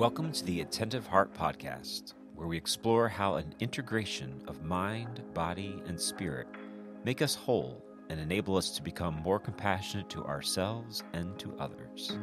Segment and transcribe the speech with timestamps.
[0.00, 5.82] Welcome to the Attentive Heart Podcast, where we explore how an integration of mind, body,
[5.86, 6.46] and spirit
[7.04, 12.16] make us whole and enable us to become more compassionate to ourselves and to others.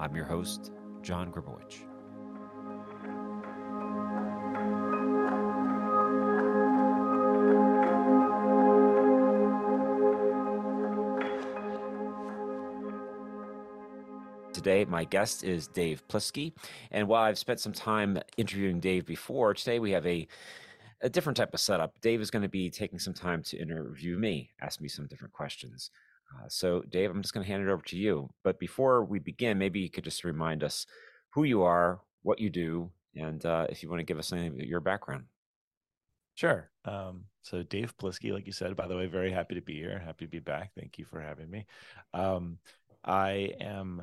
[0.00, 1.84] I'm your host, John Gribowich.
[14.90, 16.52] My guest is Dave Pliski.
[16.90, 20.26] And while I've spent some time interviewing Dave before, today we have a,
[21.00, 21.98] a different type of setup.
[22.00, 25.32] Dave is going to be taking some time to interview me, ask me some different
[25.32, 25.90] questions.
[26.34, 28.28] Uh, so, Dave, I'm just going to hand it over to you.
[28.44, 30.86] But before we begin, maybe you could just remind us
[31.30, 34.60] who you are, what you do, and uh, if you want to give us anything
[34.60, 35.24] your background.
[36.34, 36.70] Sure.
[36.84, 39.98] Um, so Dave Pliski, like you said, by the way, very happy to be here.
[39.98, 40.70] Happy to be back.
[40.78, 41.66] Thank you for having me.
[42.14, 42.58] Um,
[43.04, 44.02] I am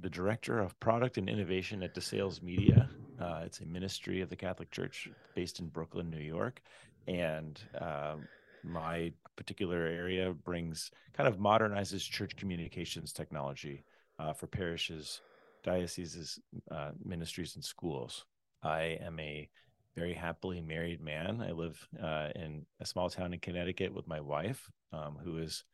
[0.00, 2.88] the director of product and innovation at DeSales Media.
[3.20, 6.62] Uh, it's a ministry of the Catholic Church based in Brooklyn, New York.
[7.08, 8.16] And uh,
[8.62, 13.84] my particular area brings kind of modernizes church communications technology
[14.18, 15.20] uh, for parishes,
[15.64, 16.38] dioceses,
[16.70, 18.24] uh, ministries, and schools.
[18.62, 19.48] I am a
[19.96, 21.42] very happily married man.
[21.44, 25.64] I live uh, in a small town in Connecticut with my wife, um, who is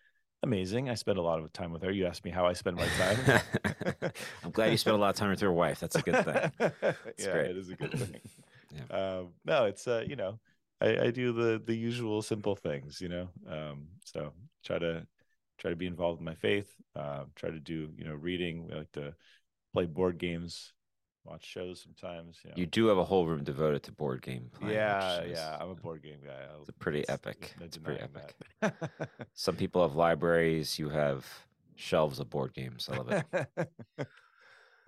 [0.45, 0.89] amazing.
[0.89, 1.91] I spend a lot of time with her.
[1.91, 3.41] You asked me how I spend my time.
[4.45, 5.81] I'm glad you spent a lot of time with your wife.
[5.81, 6.53] That's a good thing.
[7.19, 7.51] yeah, great.
[7.51, 8.21] it is a good thing.
[8.73, 8.97] yeah.
[8.97, 10.39] um, no, it's uh, you know,
[10.81, 13.29] I, I, do the the usual simple things, you know.
[13.49, 14.33] Um, so
[14.65, 15.07] try to
[15.59, 16.73] try to be involved in my faith.
[16.95, 18.69] Uh, try to do you know reading.
[18.69, 19.15] We like to
[19.73, 20.73] play board games
[21.25, 22.39] watch shows sometimes.
[22.45, 22.55] You, know.
[22.57, 24.75] you do have a whole room devoted to board game playing.
[24.75, 26.45] Yeah, yeah, I'm a board game guy.
[26.51, 27.55] I'll, it's pretty epic.
[27.61, 28.37] It's pretty epic.
[29.35, 30.79] Some people have libraries.
[30.79, 31.27] You have
[31.77, 32.89] shelves of board games.
[32.93, 33.25] I love it.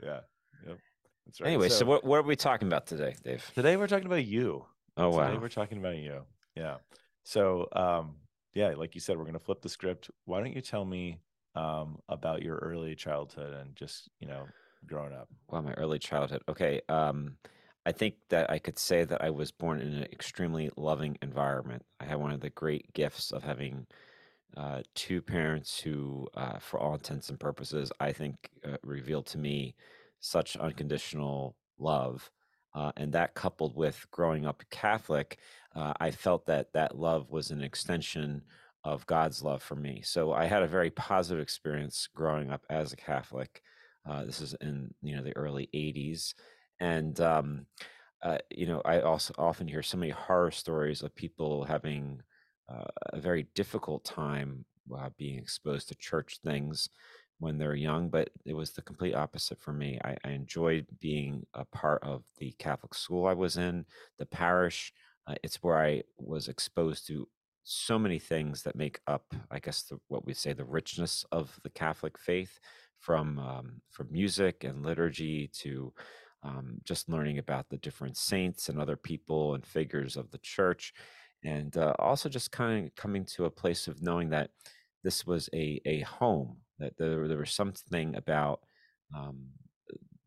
[0.03, 0.21] yeah.
[0.67, 0.79] Yep.
[1.27, 1.49] That's right.
[1.49, 3.51] Anyway, so, so, what what are we talking about today, Dave?
[3.55, 4.65] Today we're talking about you.
[4.97, 5.27] Oh wow.
[5.27, 6.23] Today we're talking about you.
[6.55, 6.77] Yeah.
[7.25, 8.17] So um
[8.55, 10.11] yeah, like you said, we're gonna flip the script.
[10.25, 11.21] Why don't you tell me
[11.55, 14.47] um about your early childhood and just you know
[14.87, 15.29] growing up?
[15.49, 16.43] Well, my early childhood.
[16.49, 16.81] Okay.
[16.89, 17.37] Um,
[17.85, 21.85] I think that I could say that I was born in an extremely loving environment.
[22.01, 23.87] I had one of the great gifts of having
[24.57, 29.39] uh, two parents who, uh, for all intents and purposes, I think uh, revealed to
[29.39, 29.77] me
[30.19, 32.31] such unconditional love.
[32.75, 35.39] Uh, and that coupled with growing up Catholic,
[35.75, 38.43] uh, I felt that that love was an extension
[38.85, 40.03] of God's love for me.
[40.05, 43.63] So I had a very positive experience growing up as a Catholic.
[44.09, 46.35] Uh, this is in you know the early '80s,
[46.81, 47.67] and um,
[48.23, 52.23] uh, you know I also often hear so many horror stories of people having
[52.73, 54.65] uh, a very difficult time
[55.19, 56.89] being exposed to church things
[57.39, 58.09] when they're young.
[58.09, 59.99] But it was the complete opposite for me.
[60.05, 63.85] I, I enjoyed being a part of the Catholic school I was in,
[64.19, 64.93] the parish.
[65.27, 67.29] Uh, it's where I was exposed to
[67.65, 71.59] so many things that make up, I guess, the, what we say the richness of
[71.65, 72.61] the Catholic faith
[73.01, 75.93] from um, from music and liturgy to
[76.43, 80.93] um, just learning about the different saints and other people and figures of the church,
[81.45, 84.51] and uh, also just kind of coming to a place of knowing that
[85.05, 88.61] this was a a home that there there was something about
[89.17, 89.47] um,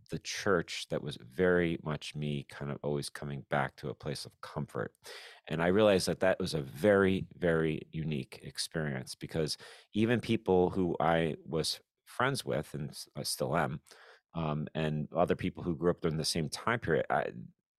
[0.10, 4.26] the church that was very much me kind of always coming back to a place
[4.26, 4.92] of comfort.
[5.48, 9.58] And i realized that that was a very very unique experience because
[9.94, 11.80] even people who i was
[12.20, 13.80] friends with, and I still am,
[14.36, 17.28] um, and other people who grew up during the same time period, I,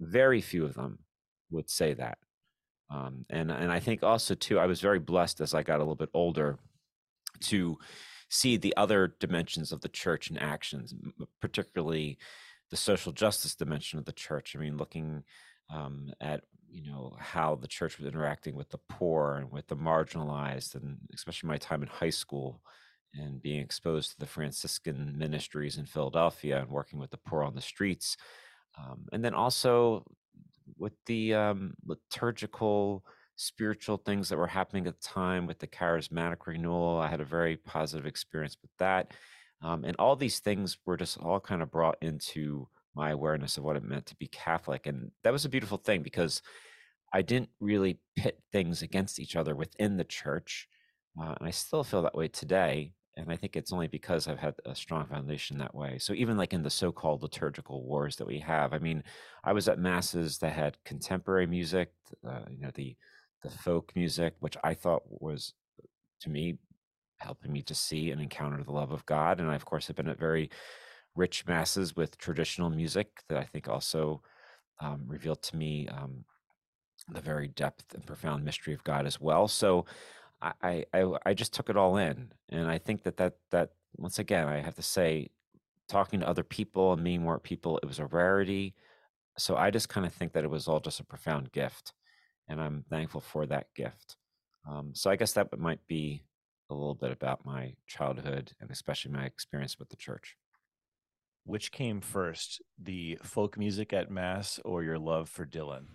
[0.01, 1.01] very few of them
[1.51, 2.19] would say that.
[2.91, 5.85] Um, and and I think also too, I was very blessed as I got a
[5.85, 6.59] little bit older
[7.43, 7.79] to
[8.31, 10.95] see the other dimensions of the church in actions,
[11.41, 12.19] particularly
[12.71, 14.57] the social justice dimension of the church.
[14.57, 15.23] I mean, looking
[15.73, 19.77] um, at you know how the church was interacting with the poor and with the
[19.77, 22.61] marginalized, and especially my time in high school
[23.15, 27.55] and being exposed to the Franciscan ministries in Philadelphia and working with the poor on
[27.55, 28.17] the streets.
[28.79, 30.05] Um, and then also
[30.79, 33.05] with the um, liturgical,
[33.37, 36.99] spiritual things that were happening at the time with the charismatic renewal.
[36.99, 39.13] I had a very positive experience with that.
[39.63, 43.65] Um, and all these things were just all kind of brought into my awareness of
[43.65, 44.87] what it meant to be Catholic.
[44.87, 46.43] And that was a beautiful thing because
[47.13, 50.69] I didn't really pit things against each other within the church.
[51.21, 54.39] Uh, and I still feel that way today and I think it's only because I've
[54.39, 55.99] had a strong foundation that way.
[55.99, 59.03] So even like in the so-called liturgical wars that we have, I mean,
[59.45, 61.91] I was at masses that had contemporary music,
[62.27, 62.97] uh, you know, the
[63.43, 65.55] the folk music, which I thought was
[66.21, 66.59] to me
[67.19, 69.41] helping me to see and encounter the love of God.
[69.41, 70.51] And I, of course, have been at very
[71.15, 74.23] rich masses with traditional music that I think also
[74.81, 76.25] um, revealed to me um,
[77.09, 79.49] the very depth and profound mystery of God as well.
[79.49, 79.87] So
[80.43, 84.19] I, I I just took it all in, and I think that that that once
[84.19, 85.31] again I have to say,
[85.89, 88.75] talking to other people and meeting more people, it was a rarity.
[89.39, 91.93] So I just kind of think that it was all just a profound gift,
[92.49, 94.17] and I'm thankful for that gift.
[94.69, 96.25] Um, so I guess that might be
[96.71, 100.37] a little bit about my childhood and especially my experience with the church.
[101.45, 105.87] Which came first, the folk music at mass or your love for Dylan?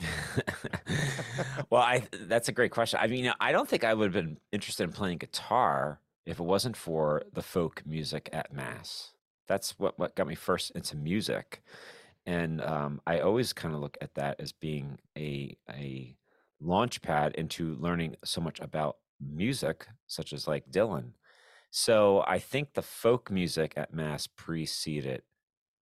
[1.70, 2.98] well, I that's a great question.
[3.02, 6.44] I mean, I don't think I would have been interested in playing guitar if it
[6.44, 9.12] wasn't for the folk music at mass.
[9.48, 11.62] That's what what got me first into music,
[12.26, 16.16] and um, I always kind of look at that as being a a
[16.60, 21.12] launch pad into learning so much about music, such as like Dylan.
[21.70, 25.22] So I think the folk music at mass preceded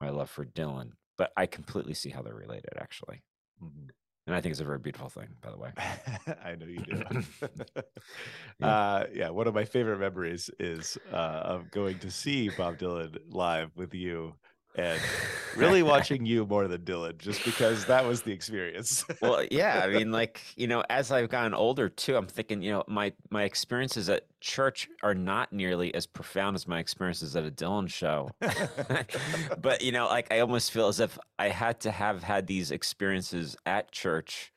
[0.01, 3.23] my love for Dylan, but I completely see how they're related, actually.
[3.63, 3.89] Mm-hmm.
[4.29, 5.71] And I think it's a very beautiful thing, by the way.
[6.45, 7.03] I know you do.
[8.61, 8.67] yeah.
[8.67, 13.17] Uh, yeah, one of my favorite memories is uh, of going to see Bob Dylan
[13.31, 14.35] live with you
[14.79, 15.01] and
[15.57, 19.05] really watching you more than Dylan, just because that was the experience.
[19.21, 22.71] well, yeah, I mean, like you know, as I've gotten older too, I'm thinking, you
[22.71, 27.45] know, my my experiences at church are not nearly as profound as my experiences at
[27.45, 28.31] a Dylan show.
[29.61, 32.71] but you know, like I almost feel as if I had to have had these
[32.71, 34.53] experiences at church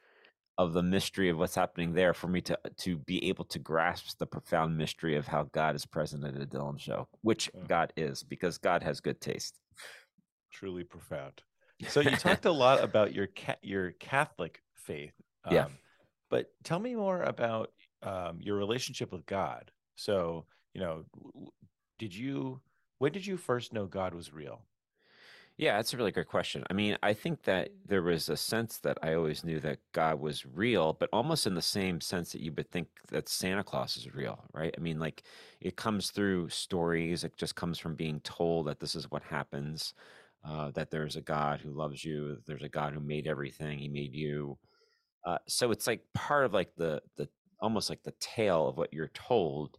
[0.58, 4.18] of the mystery of what's happening there for me to to be able to grasp
[4.20, 8.22] the profound mystery of how God is present at a Dylan show, which God is,
[8.22, 9.58] because God has good taste
[10.52, 11.42] truly profound.
[11.88, 15.14] So you talked a lot about your ca- your Catholic faith.
[15.46, 15.68] Um, yeah.
[16.30, 17.72] But tell me more about
[18.04, 19.72] um, your relationship with God.
[19.96, 21.06] So you know,
[22.00, 22.62] did you
[23.00, 24.62] when did you first know God was real?
[25.58, 26.64] Yeah, that's a really great question.
[26.72, 30.20] I mean, I think that there was a sense that I always knew that God
[30.20, 33.96] was real, but almost in the same sense that you would think that Santa Claus
[33.96, 34.74] is real, right?
[34.76, 35.22] I mean, like
[35.60, 39.94] it comes through stories, it just comes from being told that this is what happens
[40.44, 42.38] uh, that there's a God who loves you.
[42.48, 43.80] There's a God who made everything.
[43.80, 44.58] He made you.
[45.26, 47.28] Uh, so it's like part of like the the
[47.60, 49.78] almost like the tale of what you're told,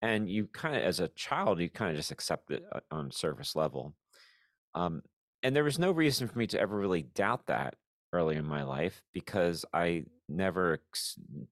[0.00, 3.10] and you kind of as a child you kind of just accept it uh, on
[3.10, 3.94] surface level.
[4.74, 5.02] Um,
[5.42, 7.74] and there was no reason for me to ever really doubt that
[8.12, 10.80] early in my life because I never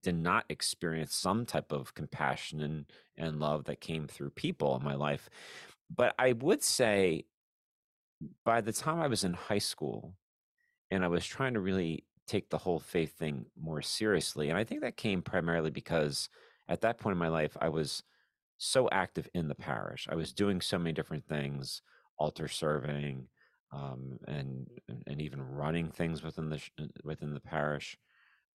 [0.02, 2.84] did not experience some type of compassion and,
[3.16, 5.28] and love that came through people in my life.
[5.94, 7.24] But I would say
[8.44, 10.14] by the time I was in high school
[10.90, 14.64] and I was trying to really take the whole faith thing more seriously, and I
[14.64, 16.28] think that came primarily because
[16.68, 18.02] at that point in my life, I was
[18.58, 20.06] so active in the parish.
[20.10, 21.82] I was doing so many different things,
[22.18, 23.28] altar serving,
[23.72, 24.66] um, and
[25.06, 27.96] and even running things within the uh, within the parish.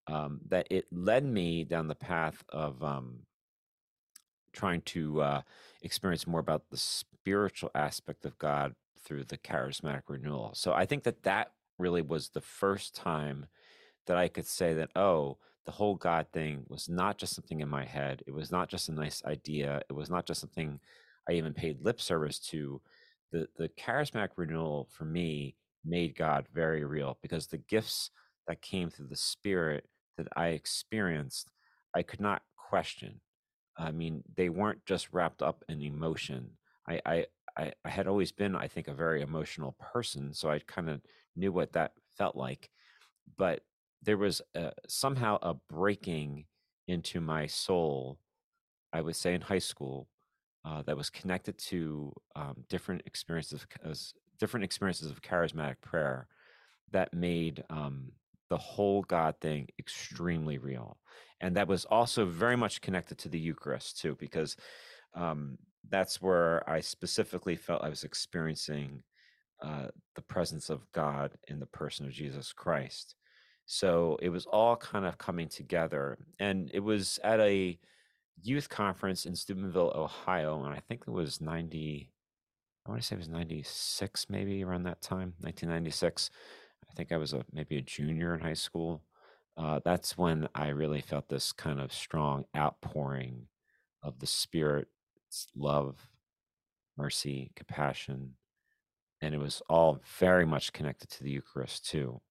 [0.08, 3.20] Um, that it led me down the path of um,
[4.52, 5.42] trying to uh,
[5.82, 10.52] experience more about the spiritual aspect of God through the charismatic renewal.
[10.56, 13.48] So I think that that really was the first time
[14.08, 17.70] that I could say that, oh, the whole God thing was not just something in
[17.70, 18.22] my head.
[18.28, 19.82] It was not just a nice idea.
[19.90, 20.80] It was not just something
[21.30, 22.82] I even paid lip service to.
[23.32, 25.56] The, the charismatic renewal for me
[25.86, 28.12] made God very real because the gifts
[28.48, 29.86] that came through the Spirit
[30.18, 31.50] that I experienced,
[31.96, 33.22] I could not question.
[33.78, 36.52] I mean, they weren't just wrapped up in emotion.
[36.88, 37.26] I, I,
[37.58, 41.02] I, I had always been, I think, a very emotional person, so I kind of
[41.36, 42.70] knew what that felt like.
[43.38, 43.62] But
[44.02, 46.46] there was a, somehow a breaking
[46.88, 48.20] into my soul,
[48.92, 50.08] I would say in high school,
[50.66, 53.98] uh, that was connected to um, different experiences, of,
[54.40, 56.28] different experiences of charismatic prayer,
[56.92, 58.12] that made um,
[58.50, 60.98] the whole God thing extremely real,
[61.42, 64.56] and that was also very much connected to the Eucharist too, because
[65.16, 65.58] um,
[65.90, 69.04] that's where I specifically felt I was experiencing
[69.62, 73.16] uh, the presence of God in the person of Jesus Christ.
[73.66, 76.18] So it was all kind of coming together.
[76.40, 77.80] And it was at a
[78.42, 80.64] youth conference in Steubenville, Ohio.
[80.64, 82.12] And I think it was 90,
[82.86, 86.30] I want to say it was 96, maybe around that time, 1996.
[86.90, 89.04] I think I was a, maybe a junior in high school.
[89.56, 93.48] Uh, that's when I really felt this kind of strong outpouring
[94.02, 94.88] of the Spirit
[95.56, 95.98] love,
[96.98, 98.36] mercy, compassion.
[99.22, 102.22] And it was all very much connected to the Eucharist too.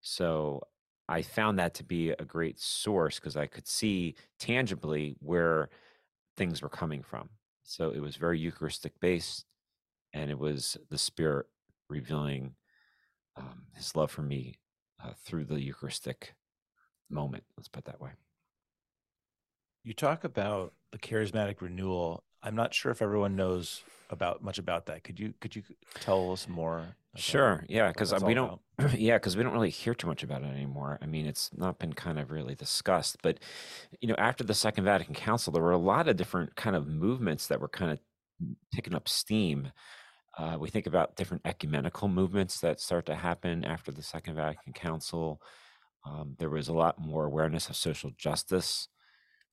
[0.00, 0.62] So
[1.08, 5.68] I found that to be a great source because I could see tangibly where
[6.36, 7.28] things were coming from.
[7.64, 9.44] So it was very Eucharistic based.
[10.14, 11.46] and it was the Spirit
[11.88, 12.54] revealing
[13.36, 14.58] um, His love for me
[15.02, 16.34] uh, through the Eucharistic
[17.10, 17.44] moment.
[17.56, 18.10] Let's put it that way.
[19.84, 22.24] You talk about the charismatic renewal.
[22.42, 25.04] I'm not sure if everyone knows about much about that.
[25.04, 25.62] Could you could you
[26.00, 26.96] tell us more?
[27.14, 27.64] Sure.
[27.68, 28.60] Yeah, because we don't.
[28.94, 30.98] yeah, because we don't really hear too much about it anymore.
[31.02, 33.18] I mean, it's not been kind of really discussed.
[33.22, 33.38] But
[34.00, 36.86] you know, after the Second Vatican Council, there were a lot of different kind of
[36.86, 37.98] movements that were kind of
[38.72, 39.72] picking up steam.
[40.38, 44.72] Uh, we think about different ecumenical movements that start to happen after the Second Vatican
[44.72, 45.40] Council.
[46.06, 48.88] Um, there was a lot more awareness of social justice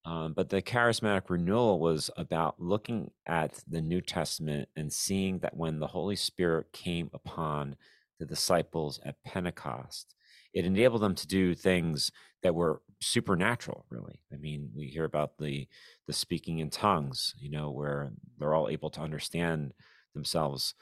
[0.05, 5.55] um, but the charismatic renewal was about looking at the New Testament and seeing that
[5.55, 7.75] when the Holy Spirit came upon
[8.19, 10.15] the disciples at Pentecost,
[10.53, 12.11] it enabled them to do things
[12.43, 14.19] that were supernatural really.
[14.33, 15.67] I mean we hear about the
[16.05, 19.73] the speaking in tongues you know where they're all able to understand
[20.13, 20.73] themselves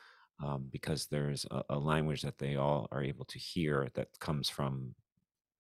[0.44, 4.50] um, because there's a, a, language that they all are able to hear that comes
[4.50, 4.96] from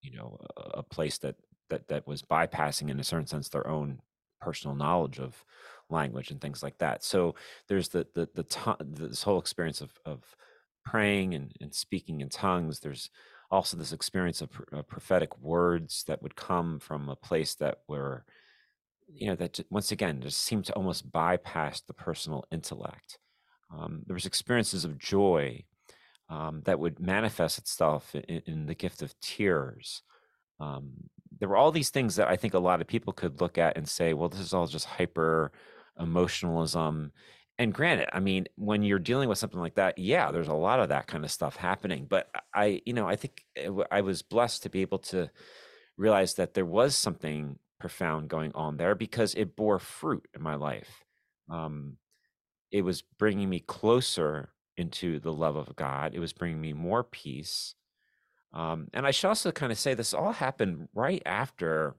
[0.01, 1.35] you know a, a place that
[1.69, 3.99] that that was bypassing in a certain sense their own
[4.39, 5.43] personal knowledge of
[5.89, 7.03] language and things like that.
[7.03, 7.35] So
[7.67, 10.35] there's the the the this whole experience of of
[10.85, 12.79] praying and, and speaking in tongues.
[12.79, 13.09] There's
[13.49, 18.25] also this experience of, of prophetic words that would come from a place that were
[19.07, 23.19] you know that once again just seemed to almost bypass the personal intellect.
[23.73, 25.63] Um, there was experiences of joy
[26.29, 30.03] um, that would manifest itself in, in, the gift of tears.
[30.59, 33.57] Um, there were all these things that I think a lot of people could look
[33.57, 35.51] at and say, well, this is all just hyper
[35.99, 37.11] emotionalism.
[37.59, 40.79] And granted, I mean, when you're dealing with something like that, yeah, there's a lot
[40.79, 42.05] of that kind of stuff happening.
[42.07, 43.43] But I, you know, I think
[43.91, 45.29] I was blessed to be able to
[45.97, 50.55] realize that there was something profound going on there because it bore fruit in my
[50.55, 51.03] life.
[51.49, 51.97] Um,
[52.71, 56.13] it was bringing me closer into the love of God.
[56.13, 57.75] It was bringing me more peace.
[58.53, 61.95] Um, and I should also kind of say this all happened right after,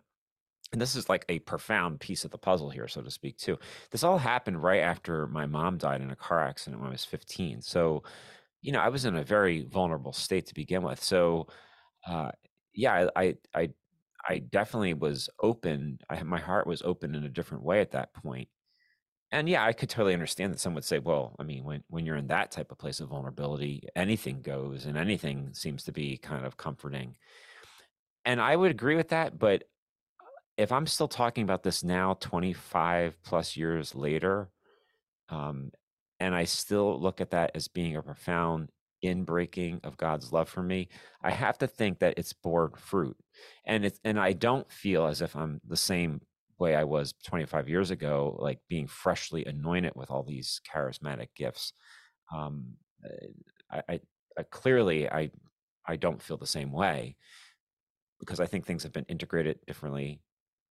[0.72, 3.58] and this is like a profound piece of the puzzle here, so to speak, too.
[3.90, 7.04] This all happened right after my mom died in a car accident when I was
[7.04, 7.62] 15.
[7.62, 8.02] So,
[8.62, 11.02] you know, I was in a very vulnerable state to begin with.
[11.02, 11.46] So,
[12.06, 12.32] uh,
[12.74, 13.70] yeah, I, I,
[14.28, 15.98] I definitely was open.
[16.10, 18.48] I, my heart was open in a different way at that point
[19.30, 22.06] and yeah, I could totally understand that some would say, well, I mean, when when
[22.06, 26.16] you're in that type of place of vulnerability, anything goes and anything seems to be
[26.16, 27.16] kind of comforting.
[28.24, 29.64] And I would agree with that, but
[30.56, 34.50] if I'm still talking about this now 25 plus years later,
[35.28, 35.70] um,
[36.18, 38.70] and I still look at that as being a profound
[39.04, 40.88] inbreaking of God's love for me,
[41.22, 43.16] I have to think that it's borne fruit.
[43.64, 46.20] And it's and I don't feel as if I'm the same
[46.58, 51.72] way I was 25 years ago, like being freshly anointed with all these charismatic gifts.
[52.34, 52.74] Um,
[53.70, 54.00] I, I,
[54.38, 55.30] I clearly I
[55.86, 57.16] I don't feel the same way
[58.20, 60.20] because I think things have been integrated differently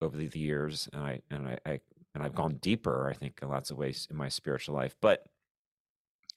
[0.01, 1.79] over the years, and I and I, I
[2.13, 3.09] and I've gone deeper.
[3.09, 5.23] I think in lots of ways in my spiritual life, but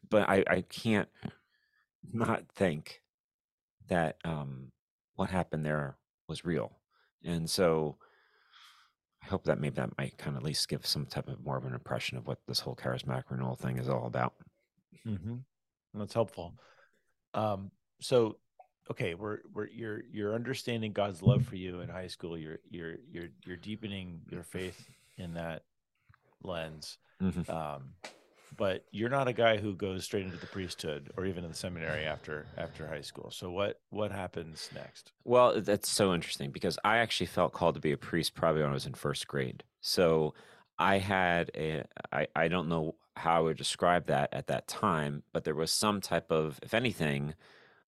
[0.09, 1.09] but I I can't
[2.13, 3.03] not think
[3.89, 4.73] that um,
[5.17, 5.97] what happened there
[6.29, 6.79] was real,
[7.25, 7.99] and so
[9.23, 11.57] I hope that maybe that might kind of at least give some type of more
[11.57, 14.35] of an impression of what this whole charismatic renewal thing is all about.
[15.07, 15.37] Mm-hmm.
[15.95, 16.55] That's helpful.
[17.35, 18.37] Um, so,
[18.91, 22.39] okay, we're we're you're you're understanding God's love for you in high school.
[22.39, 25.63] You're you're you're you're deepening your faith in that
[26.43, 26.99] lens.
[27.23, 27.51] Mm-hmm.
[27.51, 27.93] Um,
[28.57, 31.57] but you're not a guy who goes straight into the priesthood or even in the
[31.57, 33.31] seminary after after high school.
[33.31, 35.13] So what what happens next?
[35.25, 38.71] Well, that's so interesting because I actually felt called to be a priest probably when
[38.71, 39.65] I was in first grade.
[39.81, 40.35] So
[40.79, 45.23] I had a I I don't know how I would describe that at that time,
[45.33, 47.35] but there was some type of if anything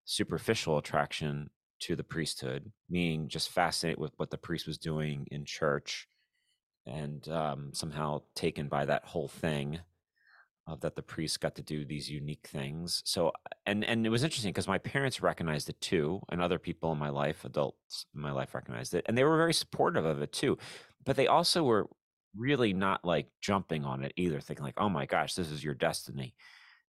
[0.04, 1.50] superficial attraction
[1.80, 6.06] to the priesthood, meaning just fascinated with what the priest was doing in church
[6.86, 9.80] and um, somehow taken by that whole thing
[10.66, 13.02] uh, that the priests got to do these unique things.
[13.04, 13.32] So,
[13.66, 16.98] and and it was interesting because my parents recognized it too, and other people in
[16.98, 20.32] my life, adults in my life, recognized it, and they were very supportive of it
[20.32, 20.58] too.
[21.04, 21.88] But they also were
[22.36, 25.74] really not like jumping on it either, thinking like, "Oh my gosh, this is your
[25.74, 26.34] destiny."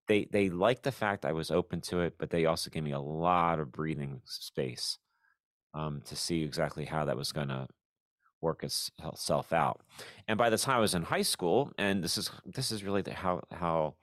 [0.09, 2.93] They they liked the fact I was open to it, but they also gave me
[2.93, 4.99] a lot of breathing space
[5.75, 7.69] um, to see exactly how that was going to
[8.43, 9.81] work itself out.
[10.29, 13.03] And by the time I was in high school, and this is this is really
[13.03, 13.95] the, how how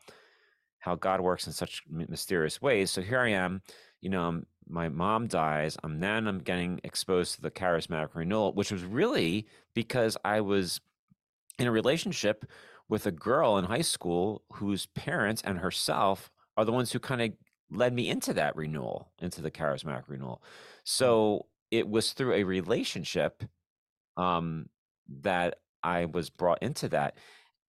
[0.79, 2.89] how God works in such mysterious ways.
[2.89, 3.62] So here I am,
[4.01, 5.77] you know, my mom dies.
[5.84, 10.79] I'm then I'm getting exposed to the charismatic renewal, which was really because I was
[11.58, 12.46] in a relationship
[12.88, 17.22] with a girl in high school whose parents and herself are the ones who kind
[17.22, 17.31] of
[17.69, 20.41] led me into that renewal, into the charismatic renewal.
[20.41, 20.48] Hmm.
[20.86, 23.43] So it was through a relationship
[24.19, 24.67] um,
[25.21, 27.15] that I was brought into that.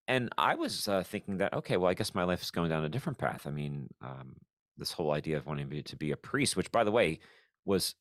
[0.08, 2.84] And I was uh, thinking that, okay, well, I guess my life is going down
[2.84, 3.46] a different path.
[3.46, 4.34] I mean, um,
[4.76, 7.20] this whole idea of wanting to be a priest, which, by the way,
[7.64, 7.94] was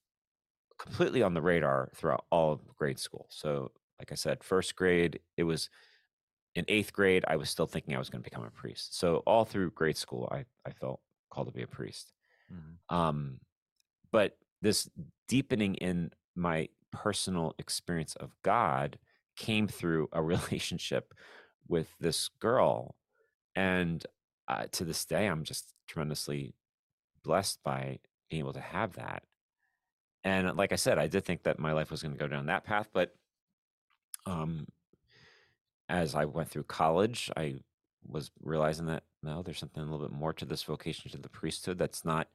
[0.79, 3.27] completely on the radar throughout all of grade school.
[3.29, 5.69] So, like I said, first grade, it was
[6.55, 8.97] in eighth grade, I was still thinking I was going to become a priest.
[8.97, 12.11] So, all through grade school, I, I felt called to be a priest.
[12.51, 12.95] Mm-hmm.
[12.95, 13.39] Um,
[14.11, 14.89] but this
[15.27, 18.99] deepening in my personal experience of God
[19.35, 21.13] came through a relationship
[21.67, 22.95] with this girl.
[23.55, 24.05] And
[24.47, 26.53] uh, to this day, I'm just tremendously
[27.23, 29.23] blessed by being able to have that.
[30.23, 32.47] And like I said, I did think that my life was going to go down
[32.47, 33.15] that path, but
[34.25, 34.67] um,
[35.87, 37.55] as I went through college, I
[38.07, 41.29] was realizing that no, there's something a little bit more to this vocation to the
[41.29, 42.27] priesthood that's not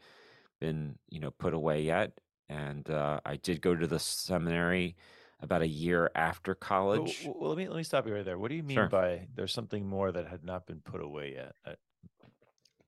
[0.61, 2.13] been you know put away yet.
[2.49, 4.97] And uh, I did go to the seminary
[5.41, 7.23] about a year after college.
[7.25, 8.39] Well, well, let me let me stop you right there.
[8.39, 8.89] What do you mean sure.
[8.89, 11.55] by there's something more that had not been put away yet?
[11.67, 11.75] I...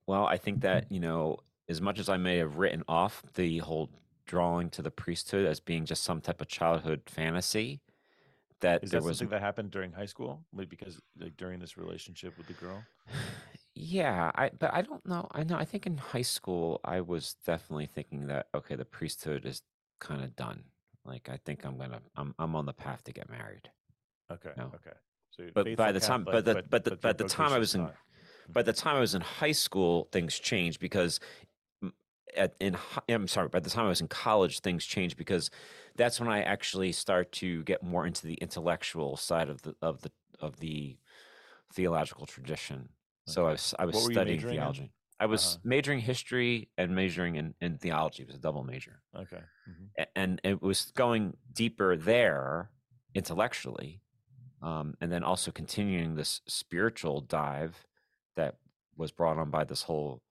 [0.06, 3.58] Well, I think that you know, as much as I may have written off the
[3.58, 3.90] whole
[4.26, 7.80] drawing to the priesthood as being just some type of childhood fantasy,
[8.60, 11.60] that is there that was something that happened during high school, like because like during
[11.60, 12.82] this relationship with the girl.
[13.78, 15.28] Yeah, I but I don't know.
[15.32, 19.44] I know I think in high school I was definitely thinking that okay, the priesthood
[19.44, 19.60] is
[20.00, 20.64] kind of done.
[21.04, 23.70] Like I think I'm gonna I'm I'm on the path to get married.
[24.32, 24.52] Okay.
[24.56, 24.72] No.
[24.76, 24.96] Okay.
[25.30, 27.58] So but by the time, but the but, but the, but, by the time I
[27.58, 27.86] was in,
[28.48, 31.20] by the time I was in high school, things changed because
[32.34, 32.78] at in
[33.10, 35.50] I'm sorry, by the time I was in college, things changed because
[35.96, 40.00] that's when I actually start to get more into the intellectual side of the of
[40.00, 40.96] the of the
[41.70, 42.88] theological tradition.
[43.26, 44.82] So I was I was studying theology.
[44.82, 44.90] In?
[45.18, 45.60] I was uh-huh.
[45.64, 48.22] majoring history and majoring in, in theology.
[48.22, 49.00] It was a double major.
[49.16, 49.40] Okay.
[49.68, 50.02] Mm-hmm.
[50.14, 52.70] And it was going deeper there
[53.14, 54.02] intellectually,
[54.62, 57.86] um, and then also continuing this spiritual dive
[58.36, 58.56] that
[58.96, 60.22] was brought on by this whole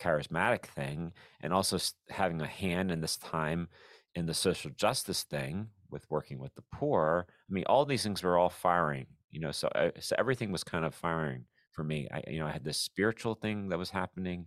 [0.00, 1.78] charismatic thing, and also
[2.10, 3.68] having a hand in this time
[4.14, 7.26] in the social justice thing with working with the poor.
[7.28, 9.06] I mean, all these things were all firing.
[9.30, 12.08] You know, so I, uh, so everything was kind of firing for me.
[12.12, 14.46] I, you know, I had this spiritual thing that was happening.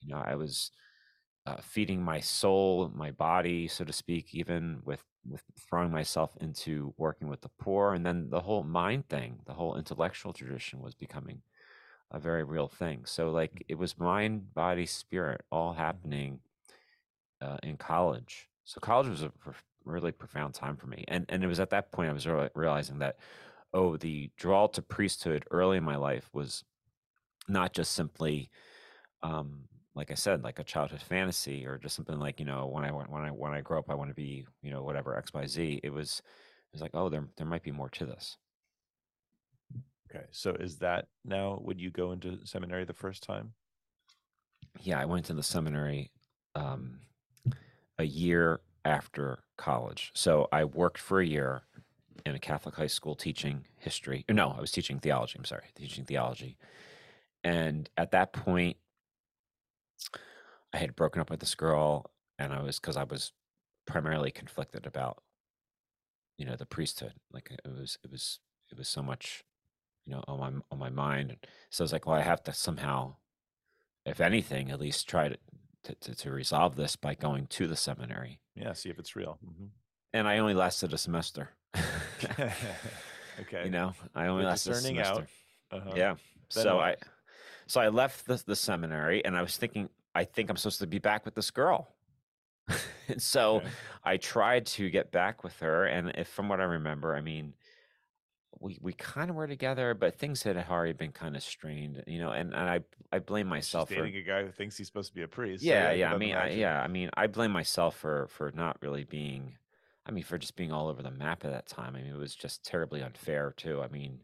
[0.00, 0.70] You know, I was
[1.46, 6.92] uh, feeding my soul, my body, so to speak, even with with throwing myself into
[6.96, 10.94] working with the poor, and then the whole mind thing, the whole intellectual tradition was
[10.94, 11.42] becoming
[12.10, 13.04] a very real thing.
[13.04, 16.40] So, like, it was mind, body, spirit, all happening
[17.40, 18.48] uh, in college.
[18.64, 19.32] So, college was a
[19.84, 22.98] really profound time for me, and and it was at that point I was realizing
[22.98, 23.16] that
[23.74, 26.64] oh, the draw to priesthood early in my life was
[27.48, 28.50] not just simply,
[29.22, 32.84] um, like I said, like a childhood fantasy or just something like you know when
[32.84, 35.32] I when I when I grow up I want to be you know whatever X
[35.32, 35.80] Y Z.
[35.82, 38.36] It was it was like oh there there might be more to this.
[40.10, 43.52] Okay, so is that now when you go into seminary the first time?
[44.80, 46.10] Yeah, I went to the seminary
[46.54, 47.00] um,
[47.98, 50.10] a year after college.
[50.14, 51.62] So I worked for a year
[52.24, 54.24] in a Catholic high school teaching history.
[54.30, 55.36] No, I was teaching theology.
[55.38, 56.56] I'm sorry, teaching theology.
[57.44, 58.76] And at that point,
[60.72, 63.32] I had broken up with this girl, and I was because I was
[63.86, 65.22] primarily conflicted about,
[66.38, 67.14] you know, the priesthood.
[67.32, 68.38] Like it was, it was,
[68.70, 69.44] it was so much,
[70.06, 71.36] you know, on my on my mind.
[71.70, 73.16] So I was like, well, I have to somehow,
[74.06, 75.36] if anything, at least try to
[75.84, 78.40] to, to, to resolve this by going to the seminary.
[78.54, 79.38] Yeah, see if it's real.
[79.44, 79.66] Mm-hmm.
[80.12, 81.50] And I only lasted a semester.
[83.40, 83.64] okay.
[83.64, 85.26] You know, I only lasted discerning out.
[85.70, 85.92] Uh-huh.
[85.94, 86.14] Yeah.
[86.54, 86.84] Then so what?
[86.84, 86.96] I,
[87.66, 90.86] so I left the, the seminary, and I was thinking, I think I'm supposed to
[90.86, 91.94] be back with this girl.
[93.08, 93.66] and so okay.
[94.04, 97.54] I tried to get back with her, and if from what I remember, I mean,
[98.60, 102.18] we we kind of were together, but things had already been kind of strained, you
[102.18, 102.30] know.
[102.30, 102.80] And, and I
[103.10, 105.28] I blame myself She's dating for, a guy who thinks he's supposed to be a
[105.28, 105.64] priest.
[105.64, 106.12] Yeah, so yeah.
[106.12, 106.80] I mean, I, yeah.
[106.80, 109.56] I mean, I blame myself for for not really being
[110.06, 111.94] I mean, for just being all over the map at that time.
[111.94, 113.82] I mean, it was just terribly unfair too.
[113.82, 114.18] I mean,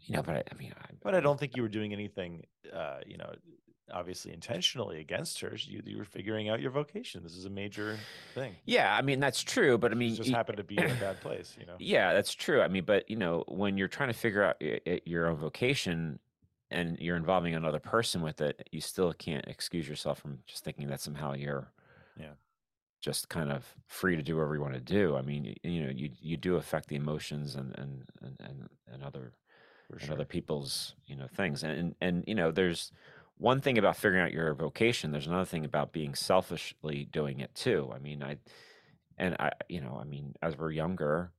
[0.00, 2.44] you know, but I, I mean, I, but I don't think you were doing anything,
[2.72, 3.32] uh, you know,
[3.92, 5.56] obviously intentionally against her.
[5.56, 7.22] You, you were figuring out your vocation.
[7.22, 7.98] This is a major
[8.34, 8.56] thing.
[8.64, 10.94] Yeah, I mean that's true, but I mean, it just happened to be in a
[10.94, 11.76] bad place, you know.
[11.78, 12.62] Yeah, that's true.
[12.62, 14.60] I mean, but you know, when you're trying to figure out
[15.06, 16.18] your own vocation
[16.70, 20.88] and you're involving another person with it, you still can't excuse yourself from just thinking
[20.88, 21.70] that somehow you're
[22.18, 22.32] yeah
[23.06, 25.14] just kind of free to do whatever you want to do.
[25.14, 28.68] I mean, you, you know, you you do affect the emotions and and and and,
[28.92, 29.32] and other
[29.88, 31.62] For and other people's you know things.
[31.62, 32.90] And, and and you know there's
[33.38, 37.54] one thing about figuring out your vocation there's another thing about being selfishly doing it
[37.54, 37.92] too.
[37.94, 38.38] I mean i
[39.16, 41.30] and i you know i mean as we're younger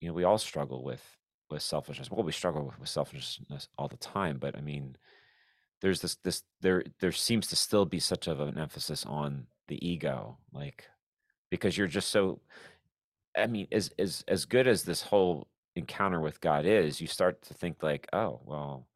[0.00, 1.04] you know we all struggle with
[1.50, 2.10] with selfishness.
[2.10, 4.96] Well we struggle with, with selfishness all the time but i mean
[5.82, 9.88] there's this this there there seems to still be such of an emphasis on the
[9.88, 10.84] ego like
[11.48, 12.40] because you're just so
[13.38, 17.40] i mean as as as good as this whole encounter with god is you start
[17.40, 18.88] to think like oh well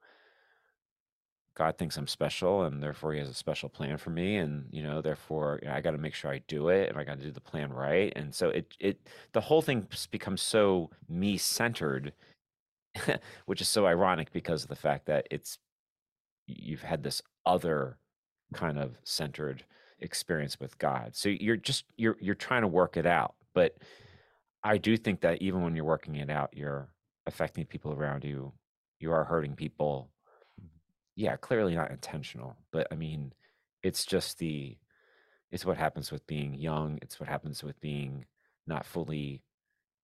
[1.57, 4.83] god thinks i'm special and therefore he has a special plan for me and you
[4.83, 7.17] know therefore you know, i got to make sure i do it and i got
[7.17, 8.13] to do the plan right.
[8.17, 12.13] And so it it the whole thing becomes so me centered
[13.47, 15.59] which is so ironic because of the fact that it's
[16.49, 17.99] you've had this other
[18.53, 19.65] kind of centered
[20.01, 21.15] experience with God.
[21.15, 23.35] So you're just you're you're trying to work it out.
[23.55, 23.77] But
[24.63, 26.89] I do think that even when you're working it out, you're
[27.27, 28.53] affecting people around you.
[28.99, 30.11] You are hurting people.
[30.61, 30.69] Mm-hmm.
[31.17, 33.33] Yeah, clearly not intentional, but I mean,
[33.83, 34.77] it's just the
[35.51, 36.99] it's what happens with being young.
[37.03, 38.25] It's what happens with being
[38.67, 39.43] not fully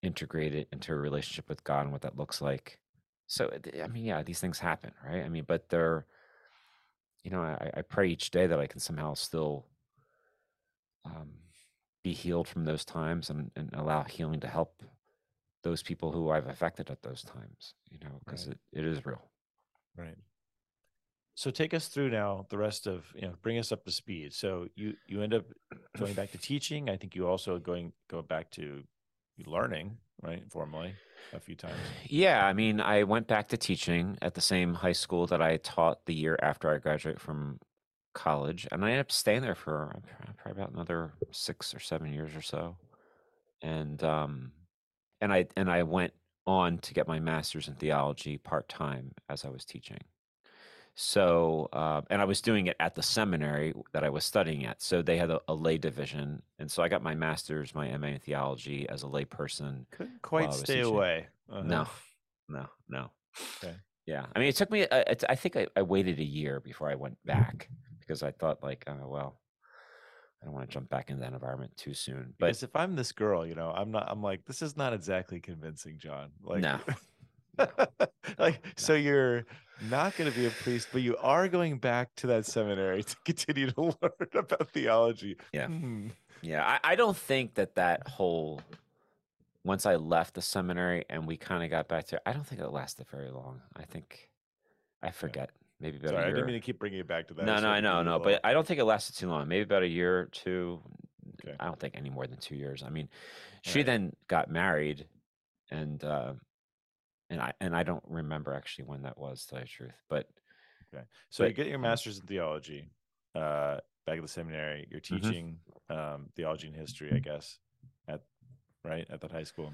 [0.03, 2.79] integrated into a relationship with God and what that looks like.
[3.26, 3.50] So
[3.83, 5.24] I mean, yeah, these things happen, right?
[5.24, 6.07] I mean, but they're
[7.24, 9.66] you know, I, I pray each day that I can somehow still
[11.04, 11.30] um,
[12.02, 14.82] be healed from those times and, and allow healing to help
[15.62, 18.56] those people who I've affected at those times, you know, because Right.
[18.72, 19.22] it, it is real.
[19.96, 20.16] Right.
[21.34, 24.32] So take us through now the rest of you know bring us up to speed.
[24.34, 25.44] So you you end up
[25.96, 26.90] going back to teaching.
[26.90, 28.82] I think you also going go back to
[29.46, 30.94] learning right formally
[31.32, 31.78] a few times.
[32.08, 35.56] Yeah, I mean, I went back to teaching at the same high school that I
[35.58, 37.60] taught the year after I graduated from
[38.12, 40.01] college, and I ended up staying there for
[40.38, 42.77] probably about another six or seven years or so.
[43.62, 44.53] And um,
[45.20, 46.12] and I and I went
[46.46, 49.99] on to get my master's in theology part time as I was teaching.
[50.96, 54.83] So, uh, and I was doing it at the seminary that I was studying at.
[54.83, 58.09] So they had a, a lay division, and so I got my master's, my MA
[58.09, 59.87] in theology as a lay person.
[59.92, 60.85] Couldn't quite I stay teaching.
[60.94, 61.27] away.
[61.49, 61.85] No, Uh-huh.
[62.49, 63.11] no, no.
[63.62, 63.75] Okay.
[64.07, 64.83] Yeah, I mean, it took me.
[64.83, 67.68] Uh, it's, I think I, I waited a year before I went back
[68.11, 69.38] because I thought like, oh well,
[70.42, 72.35] I don't want to jump back into that environment too soon.
[72.40, 74.07] But Because if I'm this girl, you know, I'm not.
[74.11, 76.31] I'm like, this is not exactly convincing, John.
[76.42, 76.81] Like, No.
[78.38, 79.44] like, so you're
[79.88, 83.16] not going to be a priest, but you are going back to that seminary to
[83.25, 85.37] continue to learn about theology.
[85.53, 85.68] Yeah.
[85.68, 86.09] Hmm.
[86.42, 88.61] Yeah, I, I don't think that that whole
[89.62, 92.61] once I left the seminary and we kind of got back to, I don't think
[92.61, 93.61] it lasted very long.
[93.77, 94.31] I think
[95.03, 97.47] I forget maybe about Sorry, I didn't mean to keep bringing it back to that.
[97.47, 99.49] no, no, I know, no, but I don't think it lasted too long.
[99.49, 100.81] Maybe about a year or two.
[101.45, 101.57] Okay.
[101.59, 102.83] I don't think any more than two years.
[102.83, 103.09] I mean,
[103.62, 103.87] she Alright.
[103.87, 105.07] then got married,
[105.71, 106.35] and uh,
[107.31, 109.45] and I and I don't remember actually when that was.
[109.45, 110.29] To tell you the truth, but
[110.95, 111.05] okay.
[111.31, 112.90] So you get your um, master's in theology,
[113.35, 114.87] uh, back at the seminary.
[114.90, 115.23] You're Mhm.
[115.23, 117.59] teaching um, theology and history, I guess,
[118.07, 118.21] at
[118.85, 119.73] right at that high school.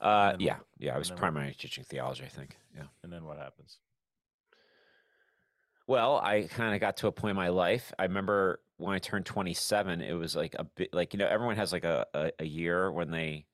[0.00, 2.24] uh, then yeah, yeah, I was then what- primarily teaching theology.
[2.24, 2.84] I think, yeah.
[3.02, 3.78] And then what happens?
[5.86, 7.92] Well, I kind of got to a point in my life.
[7.98, 11.56] I remember when I turned 27, it was like a bit like, you know, everyone
[11.56, 13.46] has like a, a, a year when they,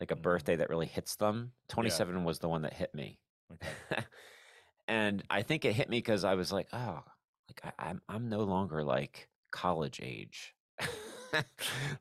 [0.00, 0.22] like a Mhm.
[0.22, 1.52] birthday that really hits them.
[1.68, 3.20] 27 was the one that hit me.
[3.52, 3.70] Okay.
[4.88, 7.04] and I think it hit me because I was like, oh,
[7.48, 10.54] like I, I'm, I'm no longer like college age.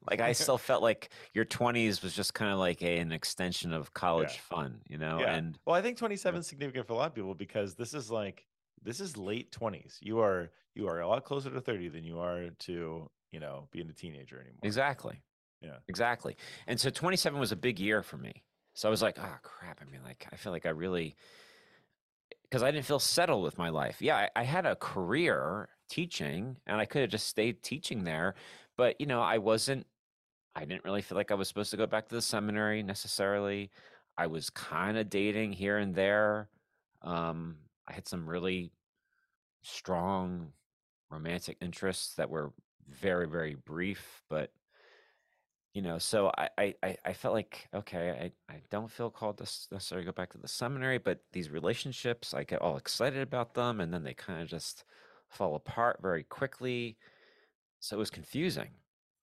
[0.10, 3.74] like I still felt like your 20s was just kind of like a, an extension
[3.74, 5.20] of college fun, you know?
[5.20, 5.36] Yeah.
[5.36, 8.10] And Well, I think 27 is significant for a lot of people because this is
[8.12, 8.48] like
[8.84, 9.98] this is late 20s.
[10.02, 13.68] You are you are a lot closer to 30 than you are to, you know,
[13.72, 14.60] being a teenager anymore.
[14.64, 15.22] Exactly.
[15.62, 15.78] Yeah.
[15.88, 16.36] Exactly.
[16.68, 18.44] And so 27 was a big year for me.
[18.74, 19.82] So I was like, oh crap.
[19.82, 21.16] I mean, like, I feel like I really,
[22.44, 24.02] because I didn't feel settled with my life.
[24.02, 28.36] Yeah, I, I had a career teaching and I could have just stayed teaching there.
[28.78, 29.86] But, you know, I wasn't,
[30.56, 33.72] I didn't really feel like I was supposed to go back to the seminary necessarily.
[34.18, 36.50] I was kind of dating here and there.
[37.02, 37.58] Um,
[37.92, 38.72] I had some really
[39.64, 40.54] strong
[41.10, 42.54] romantic interests that were
[42.88, 44.54] very, very brief, but
[45.74, 46.50] you know, so I,
[46.84, 50.38] I, I- felt like, okay, I, I don't feel called to necessarily go back to
[50.38, 54.42] the seminary, but these relationships, I get all excited about them and then they kind
[54.42, 54.84] of just
[55.30, 56.98] fall apart very quickly.
[57.80, 58.72] So it was confusing,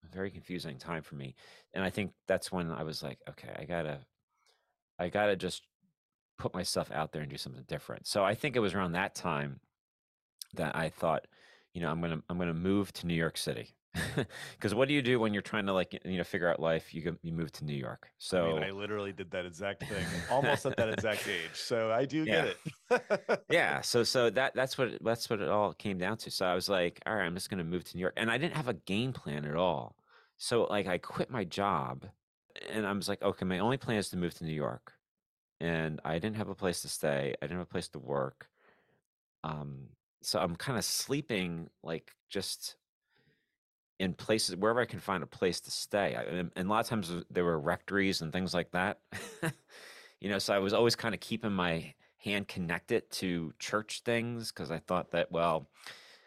[0.04, 1.34] a very confusing time for me.
[1.74, 4.00] And I think that's when I was like, okay, I gotta,
[4.98, 5.62] I gotta just
[6.38, 8.06] put myself out there and do something different.
[8.06, 9.60] So I think it was around that time
[10.54, 11.26] that I thought,
[11.72, 13.74] you know, I'm gonna I'm gonna move to New York City.
[14.56, 16.92] Because what do you do when you're trying to like you know figure out life?
[16.94, 18.08] You go, you move to New York.
[18.18, 21.54] So I, mean, I literally did that exact thing, almost at that exact age.
[21.54, 22.44] So I do Yeah.
[22.44, 22.56] get
[22.90, 23.40] it.
[23.50, 26.30] yeah, so so that that's what it- that's what it all came down to.
[26.30, 28.38] So I was like, all right, I'm just gonna move to New York, and I
[28.38, 29.96] didn't have a game plan at all.
[30.36, 32.06] So like I quit my job,
[32.68, 34.94] and I was like, okay, my only plan is to move to New York,
[35.60, 37.34] and I didn't have a place to stay.
[37.40, 38.48] I didn't have a place to work.
[39.44, 39.88] Um,
[40.22, 42.76] so I'm kind of sleeping like just
[43.98, 46.14] in places wherever I can find a place to stay.
[46.14, 49.00] I, and, and a lot of times there were rectories and things like that.
[50.20, 54.52] you know, so I was always kind of keeping my hand connected to church things
[54.52, 55.68] because I thought that, well,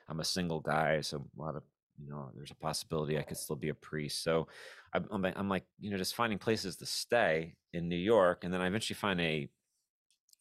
[0.09, 1.63] I'm a single guy, so a lot of
[2.03, 4.23] you know, there's a possibility I could still be a priest.
[4.23, 4.47] So
[4.93, 8.61] I'm, I'm, like- you know, just finding places to stay in New York, and then
[8.61, 9.49] I eventually find a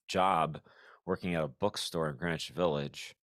[0.08, 0.60] job
[1.06, 3.14] working at a bookstore in Greenwich Village,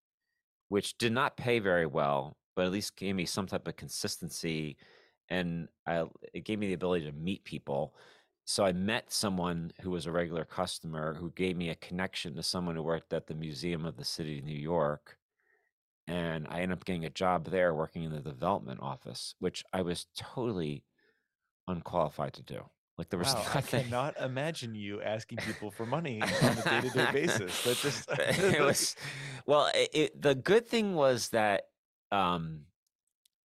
[0.69, 4.77] which did not pay very well, but at least gave me some type of consistency,
[5.29, 7.93] and I, it gave me the ability to meet people.
[8.45, 12.43] So I met someone who was a regular customer who gave me a connection to
[12.43, 15.17] someone who worked at the Museum of the City of New York.
[16.07, 19.81] And I ended up getting a job there working in the development office, which I
[19.81, 20.85] was totally
[21.67, 22.63] unqualified to do.
[22.97, 27.12] Like there was Wow, I cannot imagine you asking people for money on a day-to-day
[27.12, 27.63] basis.
[27.63, 28.95] That just it was
[29.45, 31.63] well it, it, the good thing was that
[32.12, 32.62] um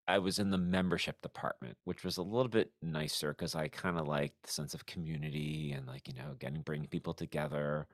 [0.06, 3.98] i was in the membership department which was a little bit nicer because i kind
[3.98, 7.86] of liked the sense of community and like you know getting bringing people together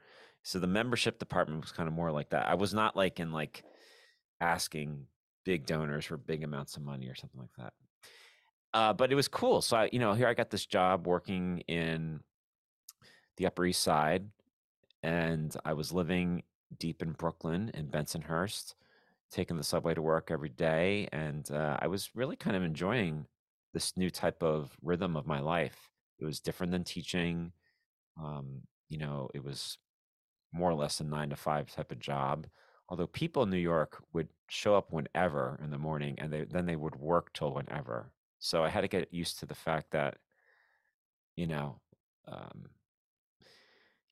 [0.43, 3.33] so the membership department was kind of more like that i was not like in
[3.33, 3.65] like
[4.41, 5.07] asking
[5.45, 7.73] big donors for big amounts of money or something like that
[8.75, 11.59] uh, but it was cool so i you know here i got this job working
[11.69, 12.21] in
[13.37, 14.29] the upper east side
[15.03, 16.43] and I was living
[16.79, 18.75] deep in Brooklyn in Bensonhurst,
[19.31, 23.27] taking the subway to work every day, and uh, I was really kind of enjoying
[23.75, 25.91] this new type of rhythm of my life.
[26.19, 27.53] It was different than teaching.
[28.21, 29.79] Um, you know, it was
[30.53, 32.47] more or less a nine to five type of job.
[32.89, 36.67] Although people in New York would show up whenever in the morning, and they, then
[36.67, 38.11] they would work till whenever.
[38.39, 40.19] So I had to get used to the fact that,
[41.37, 41.81] you know,
[42.27, 42.71] um,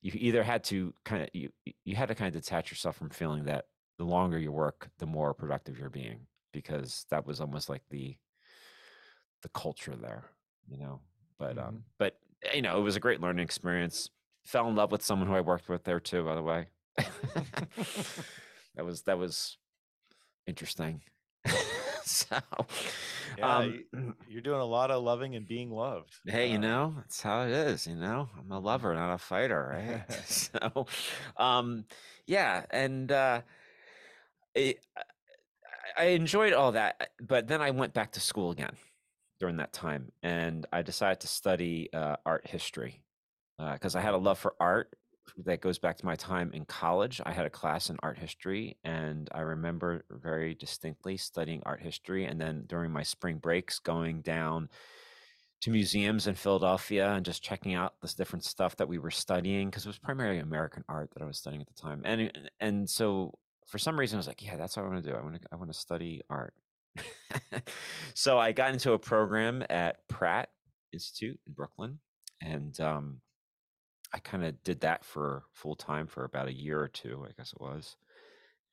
[0.01, 1.51] you either had to kind of you
[1.83, 3.65] you had to kind of detach yourself from feeling that
[3.97, 8.17] the longer you work, the more productive you're being, because that was almost like the
[9.41, 10.25] the culture there,
[10.67, 11.01] you know.
[11.37, 11.83] But um, Mhm.
[11.97, 14.09] but eh, you know, it was a great learning experience.
[14.45, 16.69] Fell in love with someone who I worked with there too, by the way.
[18.75, 19.57] that was that was
[20.47, 21.03] interesting.
[22.27, 22.39] so,
[23.35, 26.19] Yeah, um, you- you're doing a lot of loving and being loved.
[26.25, 28.29] Hey, you Uh, know, that's how it is, you know.
[28.37, 30.11] I'm a lover, not a fighter, right?
[30.25, 30.85] so,
[31.37, 31.85] um,
[32.25, 33.41] yeah, and uh
[34.55, 35.03] it, I
[35.97, 38.77] I enjoyed all that, but then I went back to school again
[39.39, 43.03] during that time, and I decided to study uh, art history
[43.57, 44.96] because I had a love for art
[45.45, 47.21] that goes back to my time in college.
[47.25, 52.25] I had a class in art history, and I remember very distinctly studying art history,
[52.25, 54.69] and then during my spring breaks, going down
[55.61, 59.69] to museums in Philadelphia and just checking out this different stuff that we were studying
[59.69, 62.01] because it was primarily American art that I was studying at the time.
[62.05, 63.33] And and so
[63.65, 65.17] for some reason I was like, yeah, that's what I want to do.
[65.17, 66.53] I want to I want to study art.
[68.13, 70.49] so I got into a program at Pratt
[70.93, 71.99] Institute in Brooklyn
[72.41, 73.21] and um
[74.13, 77.31] I kind of did that for full time for about a year or two, I
[77.37, 77.97] guess it was.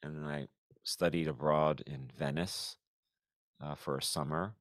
[0.03, 0.47] And then I
[0.85, 2.77] studied abroad in Venice
[3.63, 4.55] uh, for a summer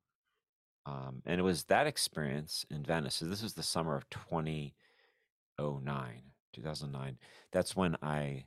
[0.85, 3.15] um, and it was that experience in Venice.
[3.15, 6.21] So this was the summer of 2009,
[6.53, 7.17] 2009.
[7.51, 8.45] That's when I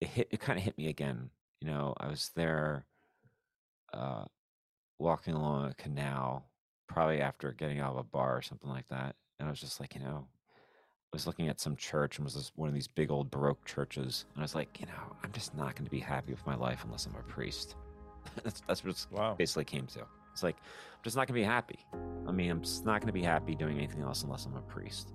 [0.00, 0.28] it hit.
[0.30, 1.30] It kind of hit me again.
[1.60, 2.86] You know, I was there,
[3.92, 4.24] uh,
[4.98, 6.50] walking along a canal,
[6.88, 9.80] probably after getting out of a bar or something like that, and I was just
[9.80, 10.28] like, you know,
[11.12, 14.26] was looking at some church and was this one of these big old Baroque churches,
[14.34, 16.54] and I was like, you know, I'm just not going to be happy with my
[16.54, 17.76] life unless I'm a priest.
[18.44, 19.34] that's that's what it Wow.
[19.34, 20.00] basically came to.
[20.32, 21.78] It's like I'm just not going to be happy.
[22.26, 24.60] I mean, I'm just not going to be happy doing anything else unless I'm a
[24.62, 25.12] priest.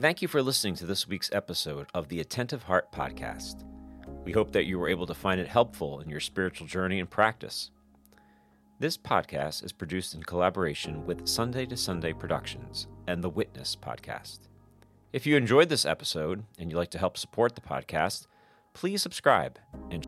[0.00, 3.64] Thank you for listening to this week's episode of the Attentive Heart Podcast.
[4.24, 7.08] We hope that you were able to find it helpful in your spiritual journey and
[7.08, 7.70] practice.
[8.78, 14.40] This podcast is produced in collaboration with Sunday to Sunday Productions and the Witness Podcast.
[15.12, 18.26] If you enjoyed this episode and you'd like to help support the podcast,
[18.72, 19.58] please subscribe
[19.90, 20.06] and